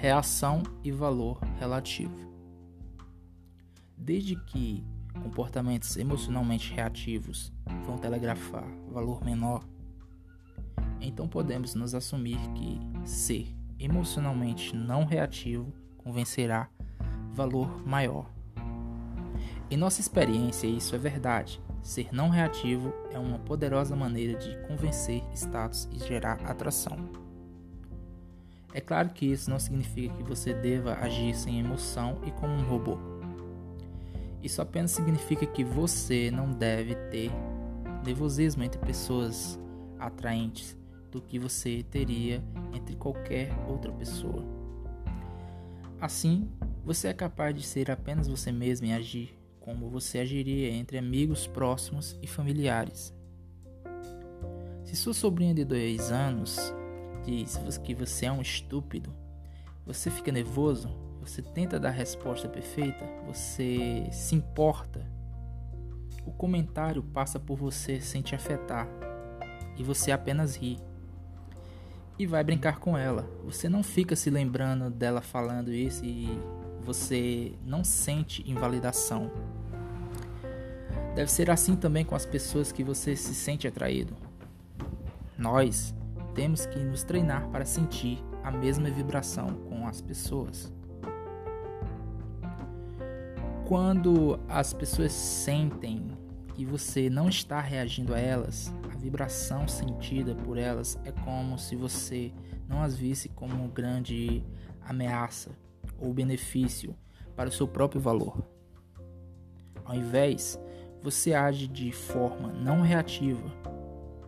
[0.00, 2.32] reação e valor relativo.
[3.98, 4.82] Desde que
[5.22, 7.52] comportamentos emocionalmente reativos
[7.84, 9.62] vão telegrafar valor menor,
[11.02, 16.70] então podemos nos assumir que ser emocionalmente não reativo convencerá
[17.34, 18.26] valor maior.
[19.70, 21.60] Em nossa experiência, isso é verdade.
[21.82, 27.29] Ser não reativo é uma poderosa maneira de convencer status e gerar atração.
[28.72, 32.62] É claro que isso não significa que você deva agir sem emoção e como um
[32.62, 32.98] robô.
[34.42, 37.30] Isso apenas significa que você não deve ter
[38.04, 39.58] nervosismo entre pessoas
[39.98, 40.76] atraentes
[41.10, 44.44] do que você teria entre qualquer outra pessoa.
[46.00, 46.48] Assim,
[46.84, 51.46] você é capaz de ser apenas você mesmo e agir como você agiria entre amigos
[51.46, 53.14] próximos e familiares.
[54.84, 56.74] Se sua sobrinha de dois anos
[57.24, 59.12] diz que você é um estúpido,
[59.86, 60.88] você fica nervoso,
[61.20, 65.04] você tenta dar a resposta perfeita, você se importa.
[66.24, 68.88] O comentário passa por você sem te afetar
[69.76, 70.78] e você apenas ri
[72.18, 73.28] e vai brincar com ela.
[73.44, 76.28] Você não fica se lembrando dela falando isso e
[76.82, 79.30] você não sente invalidação.
[81.14, 84.14] Deve ser assim também com as pessoas que você se sente atraído.
[85.36, 85.94] Nós
[86.34, 90.72] temos que nos treinar para sentir a mesma vibração com as pessoas.
[93.66, 96.18] Quando as pessoas sentem
[96.54, 102.32] que você não está reagindo a elas, vibração sentida por elas é como se você
[102.68, 104.44] não as visse como grande
[104.82, 105.50] ameaça
[105.98, 106.94] ou benefício
[107.34, 108.44] para o seu próprio valor.
[109.84, 110.60] Ao invés,
[111.02, 113.48] você age de forma não reativa,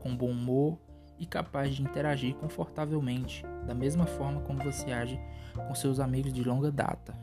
[0.00, 0.78] com bom humor
[1.18, 5.18] e capaz de interagir confortavelmente, da mesma forma como você age
[5.54, 7.14] com seus amigos de longa data.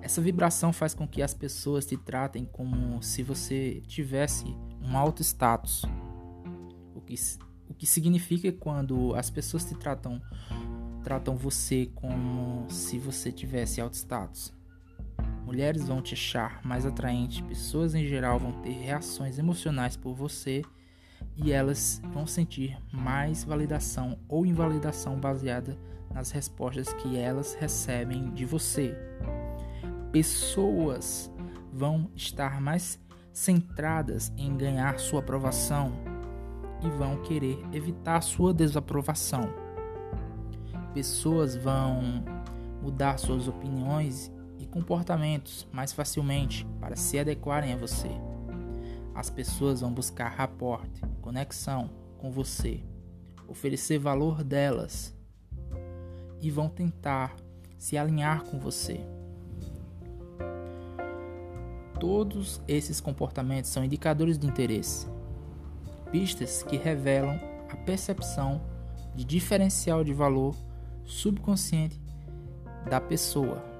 [0.00, 4.46] Essa vibração faz com que as pessoas te tratem como se você tivesse
[4.82, 5.84] um alto status.
[6.94, 7.14] O que,
[7.68, 10.20] o que significa quando as pessoas te tratam
[11.02, 14.52] tratam você como se você tivesse alto status.
[15.44, 20.62] Mulheres vão te achar mais atraente, pessoas em geral vão ter reações emocionais por você
[21.36, 25.76] e elas vão sentir mais validação ou invalidação baseada
[26.12, 28.96] nas respostas que elas recebem de você.
[30.10, 31.32] Pessoas
[31.72, 33.00] vão estar mais
[33.32, 35.92] centradas em ganhar sua aprovação
[36.82, 39.48] e vão querer evitar sua desaprovação.
[40.92, 42.22] Pessoas vão
[42.82, 48.10] mudar suas opiniões e comportamentos mais facilmente para se adequarem a você.
[49.14, 50.88] As pessoas vão buscar rapport,
[51.20, 52.82] conexão com você,
[53.46, 55.14] oferecer valor delas
[56.40, 57.36] e vão tentar
[57.76, 59.00] se alinhar com você.
[62.00, 65.06] Todos esses comportamentos são indicadores de interesse,
[66.10, 68.60] pistas que revelam a percepção
[69.14, 70.56] de diferencial de valor
[71.04, 72.00] subconsciente
[72.88, 73.71] da pessoa.